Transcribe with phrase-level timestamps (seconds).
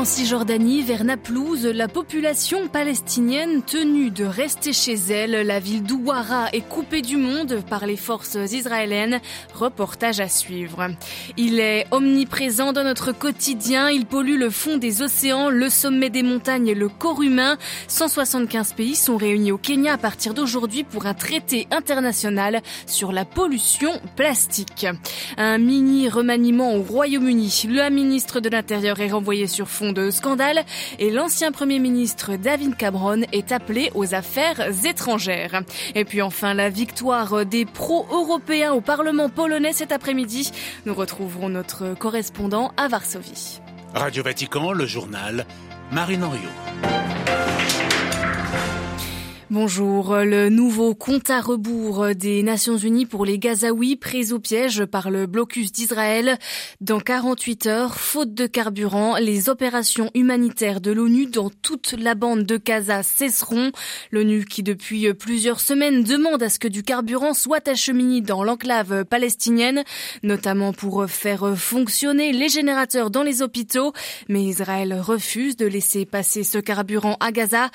[0.00, 6.48] En Cisjordanie, vers Naplouse, la population palestinienne tenue de rester chez elle, la ville d'Ouara
[6.54, 9.20] est coupée du monde par les forces israéliennes.
[9.52, 10.88] Reportage à suivre.
[11.36, 16.22] Il est omniprésent dans notre quotidien, il pollue le fond des océans, le sommet des
[16.22, 17.58] montagnes et le corps humain.
[17.88, 23.26] 175 pays sont réunis au Kenya à partir d'aujourd'hui pour un traité international sur la
[23.26, 24.86] pollution plastique.
[25.36, 27.64] Un mini remaniement au Royaume-Uni.
[27.68, 30.64] Le ministre de l'Intérieur est renvoyé sur fond de scandale
[30.98, 35.62] et l'ancien Premier ministre David Cameron est appelé aux affaires étrangères.
[35.94, 40.50] Et puis enfin, la victoire des pro-européens au Parlement polonais cet après-midi.
[40.86, 43.60] Nous retrouverons notre correspondant à Varsovie.
[43.94, 45.46] Radio Vatican, le journal,
[45.90, 46.99] Marine Henriot.
[49.52, 50.14] Bonjour.
[50.14, 55.10] Le nouveau compte à rebours des Nations Unies pour les Gazaouis pris au piège par
[55.10, 56.38] le blocus d'Israël.
[56.80, 62.44] Dans 48 heures, faute de carburant, les opérations humanitaires de l'ONU dans toute la bande
[62.44, 63.72] de Gaza cesseront.
[64.12, 69.04] L'ONU qui depuis plusieurs semaines demande à ce que du carburant soit acheminé dans l'enclave
[69.04, 69.82] palestinienne,
[70.22, 73.94] notamment pour faire fonctionner les générateurs dans les hôpitaux.
[74.28, 77.70] Mais Israël refuse de laisser passer ce carburant à Gaza,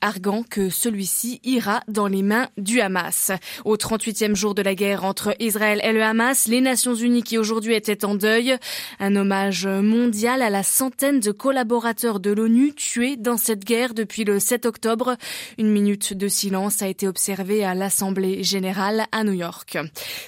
[0.00, 3.32] arguant que celui celui-ci ira dans les mains du Hamas.
[3.64, 7.38] Au 38e jour de la guerre entre Israël et le Hamas, les Nations Unies qui
[7.38, 8.56] aujourd'hui étaient en deuil,
[9.00, 14.22] un hommage mondial à la centaine de collaborateurs de l'ONU tués dans cette guerre depuis
[14.22, 15.16] le 7 octobre.
[15.58, 19.78] Une minute de silence a été observée à l'Assemblée générale à New York.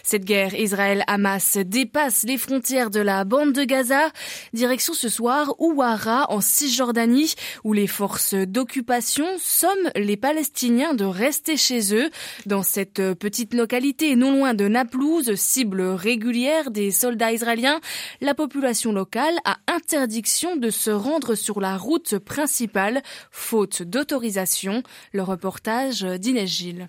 [0.03, 4.11] Cette guerre Israël-Hamas dépasse les frontières de la bande de Gaza.
[4.53, 11.57] Direction ce soir Ouara en Cisjordanie où les forces d'occupation somment les Palestiniens de rester
[11.57, 12.11] chez eux.
[12.47, 17.81] Dans cette petite localité non loin de Naplouse, cible régulière des soldats israéliens,
[18.23, 24.83] la population locale a interdiction de se rendre sur la route principale, faute d'autorisation.
[25.13, 26.89] Le reportage d'Inès Gilles.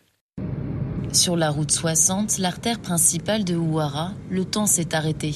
[1.12, 5.34] Sur la route 60, l'artère principale de Ouara, le temps s'est arrêté.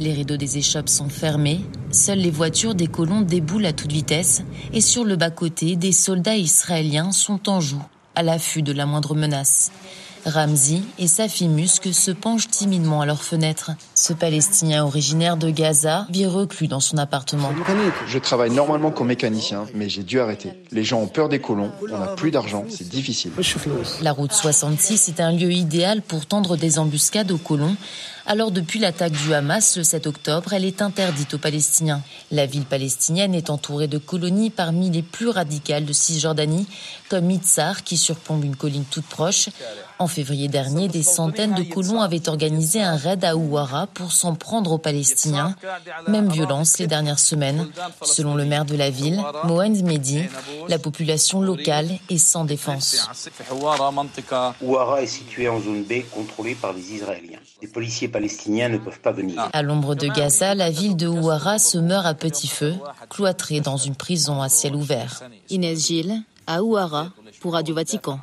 [0.00, 1.60] Les rideaux des échoppes sont fermés,
[1.92, 6.38] seules les voitures des colons déboulent à toute vitesse et sur le bas-côté, des soldats
[6.38, 7.84] israéliens sont en joue,
[8.14, 9.70] à l'affût de la moindre menace.
[10.26, 13.72] Ramzi et sa fille Musque se penchent timidement à leur fenêtre.
[13.94, 17.50] Ce Palestinien originaire de Gaza vit reclus dans son appartement.
[18.06, 20.52] Je travaille normalement comme mécanicien, mais j'ai dû arrêter.
[20.72, 23.32] Les gens ont peur des colons, on n'a plus d'argent, c'est difficile.
[24.02, 27.76] La route 66 est un lieu idéal pour tendre des embuscades aux colons.
[28.26, 32.02] Alors depuis l'attaque du Hamas le 7 octobre, elle est interdite aux Palestiniens.
[32.30, 36.66] La ville palestinienne est entourée de colonies parmi les plus radicales de Cisjordanie,
[37.08, 39.48] comme Mitzar qui surplombe une colline toute proche.
[40.00, 44.34] En février dernier, des centaines de colons avaient organisé un raid à Ouara pour s'en
[44.34, 45.54] prendre aux Palestiniens.
[46.08, 47.68] Même violence les dernières semaines.
[48.02, 50.22] Selon le maire de la ville, Mohamed Mehdi,
[50.68, 53.10] la population locale est sans défense.
[54.62, 57.40] Ouara est située en zone B contrôlée par les Israéliens.
[57.60, 59.50] Les policiers palestiniens ne peuvent pas venir.
[59.52, 62.74] À l'ombre de Gaza, la ville de Ouara se meurt à petit feu,
[63.10, 65.22] cloîtrée dans une prison à ciel ouvert.
[65.50, 67.10] Inès Gilles, à Ouara,
[67.40, 68.18] pour Radio Vatican.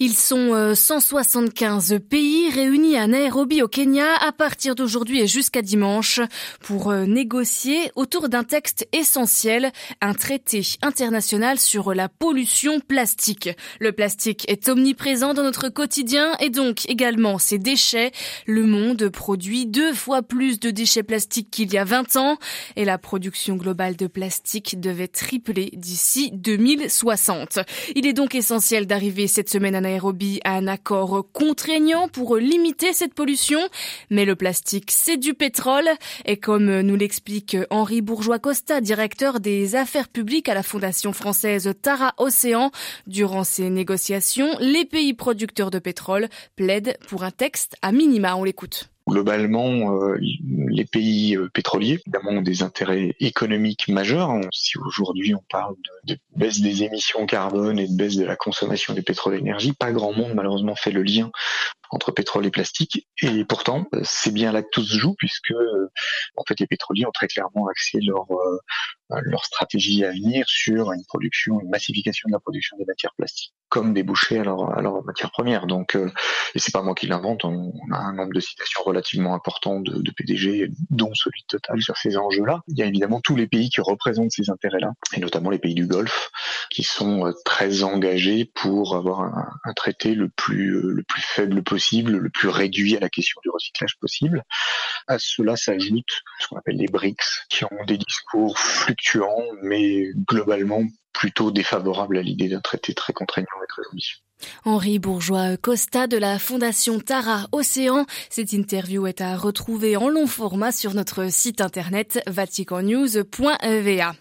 [0.00, 5.62] Ils sont 175 euh, pays réunis à Nairobi au Kenya à partir d'aujourd'hui et jusqu'à
[5.62, 6.20] dimanche
[6.60, 13.50] pour euh, négocier autour d'un texte essentiel, un traité international sur la pollution plastique.
[13.80, 18.12] Le plastique est omniprésent dans notre quotidien et donc également ses déchets.
[18.46, 22.38] Le monde produit deux fois plus de déchets plastiques qu'il y a 20 ans
[22.76, 27.58] et la production globale de plastique devait tripler d'ici 2060.
[27.94, 33.14] Il est donc essentiel d'arriver cette semaine à Nairobi un accord contraignant pour limiter cette
[33.14, 33.60] pollution.
[34.10, 35.88] Mais le plastique, c'est du pétrole.
[36.24, 42.14] Et comme nous l'explique Henri Bourgeois-Costa, directeur des affaires publiques à la Fondation française Tara
[42.18, 42.70] Océan,
[43.06, 48.36] durant ces négociations, les pays producteurs de pétrole plaident pour un texte à minima.
[48.36, 48.90] On l'écoute.
[49.08, 54.38] Globalement, euh, les pays euh, pétroliers, évidemment, ont des intérêts économiques majeurs.
[54.52, 58.36] Si aujourd'hui on parle de, de, baisse des émissions carbone et de baisse de la
[58.36, 61.30] consommation des pétroles énergie, pas grand monde malheureusement fait le lien
[61.90, 63.08] entre pétrole et plastique.
[63.22, 65.54] Et pourtant, c'est bien là que tout se joue, puisque
[66.36, 68.26] en fait les pétroliers ont très clairement axé leur
[69.08, 73.54] leur stratégie à venir sur une production, une massification de la production des matières plastiques
[73.68, 75.66] comme débouché à leur, à leur matière première.
[75.66, 76.10] Donc, euh,
[76.54, 80.00] et c'est pas moi qui l'invente, on, a un nombre de citations relativement important de,
[80.00, 82.60] de, PDG, dont celui de Total sur ces enjeux-là.
[82.68, 85.74] Il y a évidemment tous les pays qui représentent ces intérêts-là, et notamment les pays
[85.74, 86.30] du Golfe,
[86.70, 91.22] qui sont euh, très engagés pour avoir un, un traité le plus, euh, le plus
[91.22, 94.44] faible possible, le plus réduit à la question du recyclage possible.
[95.06, 100.82] À cela s'ajoute ce qu'on appelle les BRICS, qui ont des discours fluctuants, mais globalement
[101.18, 104.18] plutôt défavorable à l'idée d'un traité très contraignant et très ambitieux.
[104.64, 108.06] Henri Bourgeois-Costa de la Fondation Tara Océan.
[108.30, 114.12] Cette interview est à retrouver en long format sur notre site internet vaticannews.va.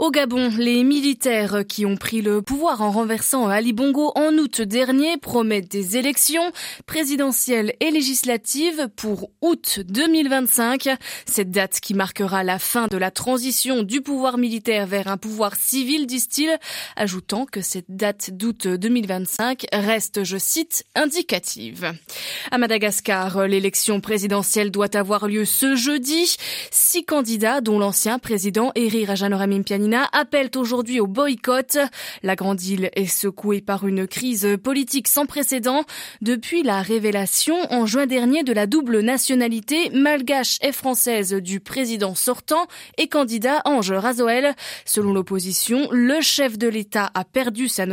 [0.00, 4.60] Au Gabon, les militaires qui ont pris le pouvoir en renversant Ali Bongo en août
[4.60, 6.50] dernier promettent des élections
[6.86, 10.88] présidentielles et législatives pour août 2025.
[11.26, 15.54] Cette date qui marquera la fin de la transition du pouvoir militaire vers un pouvoir
[15.54, 16.58] civil, disent-ils,
[16.96, 21.92] ajoutant que cette date d'août 2025 reste, je cite, indicative.
[22.50, 26.36] À Madagascar, l'élection présidentielle doit avoir lieu ce jeudi.
[26.72, 29.04] Six candidats, dont l'ancien président Eri
[29.92, 31.76] Appellent aujourd'hui au boycott.
[32.22, 35.84] La grande île est secouée par une crise politique sans précédent
[36.22, 42.14] depuis la révélation en juin dernier de la double nationalité malgache et française du président
[42.14, 42.66] sortant
[42.96, 44.54] et candidat Ange Razoel.
[44.84, 47.84] Selon l'opposition, le chef de l'État a perdu sa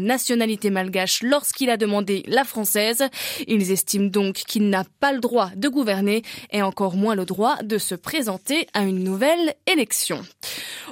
[0.00, 3.04] nationalité malgache lorsqu'il a demandé la française.
[3.46, 7.56] Ils estiment donc qu'il n'a pas le droit de gouverner et encore moins le droit
[7.62, 10.22] de se présenter à une nouvelle élection.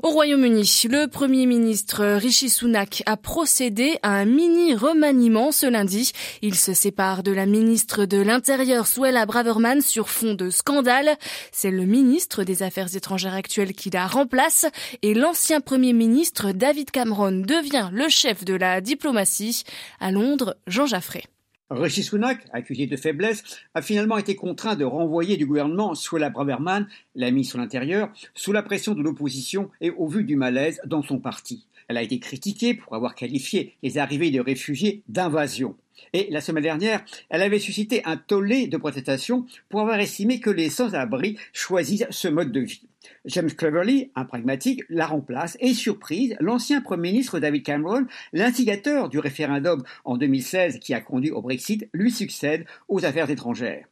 [0.05, 6.12] Au Royaume-Uni, le Premier ministre Rishi Sunak a procédé à un mini remaniement ce lundi.
[6.41, 11.17] Il se sépare de la ministre de l'Intérieur Suella Braverman sur fond de scandale.
[11.50, 14.67] C'est le ministre des Affaires étrangères actuel qui la remplace
[15.03, 19.65] et l'ancien Premier ministre David Cameron devient le chef de la diplomatie.
[19.99, 21.25] À Londres, Jean Jaffré.
[21.70, 23.43] Rishi Sunak, accusé de faiblesse,
[23.75, 28.53] a finalement été contraint de renvoyer du gouvernement Suella Braverman, la ministre de l'Intérieur, sous
[28.53, 31.67] la pression de l'opposition et au vu du malaise dans son parti.
[31.88, 35.76] Elle a été critiquée pour avoir qualifié les arrivées de réfugiés d'invasion.
[36.12, 40.50] Et la semaine dernière, elle avait suscité un tollé de protestation pour avoir estimé que
[40.50, 42.82] les sans-abri choisissent ce mode de vie.
[43.25, 49.19] James Cleverly, un pragmatique, la remplace et surprise, l'ancien Premier ministre David Cameron, l'instigateur du
[49.19, 53.87] référendum en 2016 qui a conduit au Brexit, lui succède aux affaires étrangères.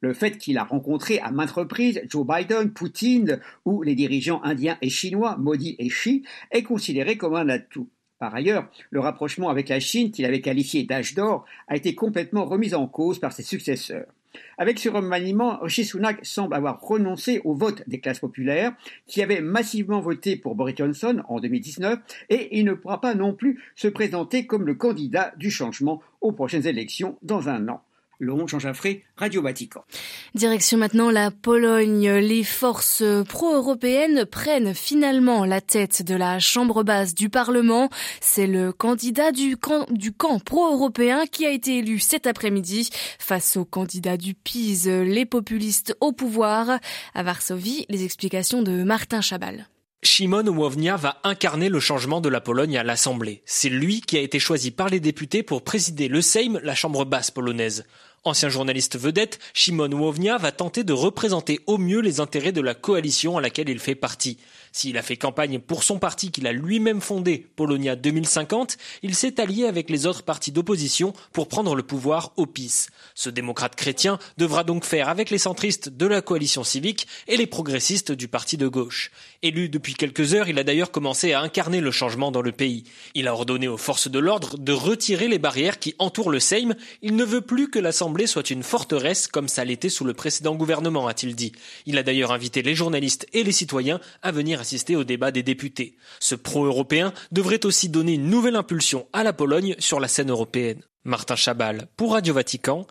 [0.00, 4.78] Le fait qu'il a rencontré à maintes reprises Joe Biden, Poutine ou les dirigeants indiens
[4.80, 7.88] et chinois, Modi et Xi, est considéré comme un atout.
[8.18, 12.44] Par ailleurs, le rapprochement avec la Chine, qu'il avait qualifié d'âge d'or, a été complètement
[12.44, 14.12] remis en cause par ses successeurs.
[14.58, 18.72] Avec ce remaniement, Rishi Sunak semble avoir renoncé au vote des classes populaires,
[19.06, 21.98] qui avaient massivement voté pour Boris Johnson en 2019,
[22.28, 26.32] et il ne pourra pas non plus se présenter comme le candidat du changement aux
[26.32, 27.82] prochaines élections dans un an.
[28.20, 29.82] Laurent Jean Jaffré, Radio Vatican.
[30.34, 32.08] Direction maintenant la Pologne.
[32.08, 37.88] Les forces pro-européennes prennent finalement la tête de la chambre basse du Parlement.
[38.20, 43.56] C'est le candidat du camp, du camp pro-européen qui a été élu cet après-midi face
[43.56, 46.78] au candidat du PIS, les populistes au pouvoir.
[47.14, 49.66] À Varsovie, les explications de Martin Chabal.
[50.02, 53.42] Szymon Hołownia va incarner le changement de la Pologne à l'Assemblée.
[53.44, 57.04] C'est lui qui a été choisi par les députés pour présider le Sejm, la chambre
[57.04, 57.84] basse polonaise.
[58.22, 62.74] Ancien journaliste vedette, Shimon Wownia va tenter de représenter au mieux les intérêts de la
[62.74, 64.36] coalition à laquelle il fait partie.
[64.72, 69.40] S'il a fait campagne pour son parti qu'il a lui-même fondé, Polonia 2050, il s'est
[69.40, 72.88] allié avec les autres partis d'opposition pour prendre le pouvoir au PIS.
[73.14, 77.46] Ce démocrate chrétien devra donc faire avec les centristes de la coalition civique et les
[77.46, 79.10] progressistes du parti de gauche.
[79.42, 82.84] Élu depuis quelques heures, il a d'ailleurs commencé à incarner le changement dans le pays.
[83.14, 86.74] Il a ordonné aux forces de l'ordre de retirer les barrières qui entourent le Sejm.
[87.00, 90.54] Il ne veut plus que l'Assemblée soit une forteresse comme ça l'était sous le précédent
[90.54, 91.52] gouvernement, a-t-il dit.
[91.86, 95.42] Il a d'ailleurs invité les journalistes et les citoyens à venir assister au débat des
[95.42, 95.96] députés.
[96.18, 100.82] Ce pro-européen devrait aussi donner une nouvelle impulsion à la Pologne sur la scène européenne.
[101.04, 102.86] Martin Chabal pour Radio Vatican,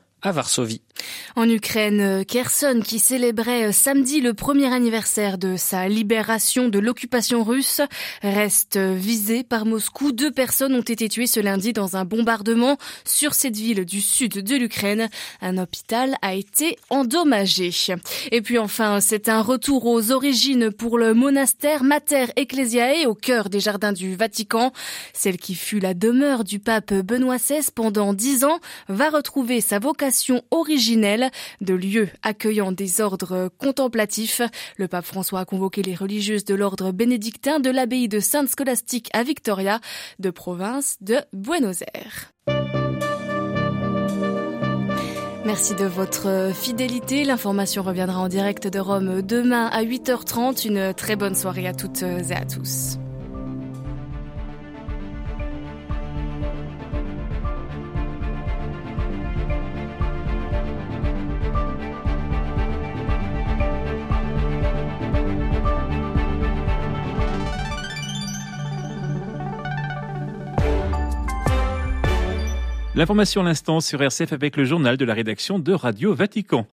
[1.37, 7.79] En Ukraine, Kherson, qui célébrait samedi le premier anniversaire de sa libération de l'occupation russe,
[8.21, 10.11] reste visé par Moscou.
[10.11, 14.43] Deux personnes ont été tuées ce lundi dans un bombardement sur cette ville du sud
[14.43, 15.07] de l'Ukraine.
[15.41, 17.71] Un hôpital a été endommagé.
[18.31, 23.49] Et puis enfin, c'est un retour aux origines pour le monastère Mater Ecclesiae au cœur
[23.49, 24.73] des jardins du Vatican.
[25.13, 28.59] Celle qui fut la demeure du pape Benoît XVI pendant dix ans
[28.89, 30.08] va retrouver sa vocation
[30.51, 34.41] originelle de lieux accueillant des ordres contemplatifs.
[34.77, 39.09] Le pape François a convoqué les religieuses de l'ordre bénédictin de l'abbaye de Sainte Scolastique
[39.13, 39.79] à Victoria,
[40.19, 42.31] de province de Buenos Aires.
[45.45, 47.23] Merci de votre fidélité.
[47.23, 50.67] L'information reviendra en direct de Rome demain à 8h30.
[50.67, 52.99] Une très bonne soirée à toutes et à tous.
[72.99, 76.67] L'information à l'instant sur RCF avec le journal de la rédaction de Radio Vatican.